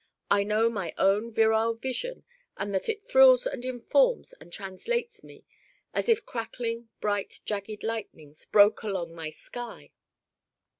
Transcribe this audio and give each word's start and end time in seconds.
I 0.31 0.43
know 0.43 0.67
my 0.67 0.95
own 0.97 1.29
virile 1.31 1.75
vision 1.75 2.23
and 2.57 2.73
that 2.73 2.89
it 2.89 3.07
thrills 3.07 3.45
and 3.45 3.63
informs 3.63 4.33
and 4.33 4.51
translates 4.51 5.23
me 5.23 5.45
as 5.93 6.09
if 6.09 6.25
crackling 6.25 6.89
bright 7.01 7.39
jagged 7.45 7.83
lightnings 7.83 8.45
broke 8.45 8.81
along 8.81 9.13
my 9.13 9.29
sky. 9.29 9.91